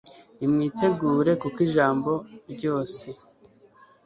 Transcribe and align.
nimwitegure, 0.37 1.31
kuko 1.41 1.57
ijambo 1.67 2.11
ryose 2.53 3.05